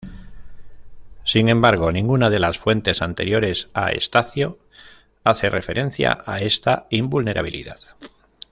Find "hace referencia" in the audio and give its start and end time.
5.23-6.23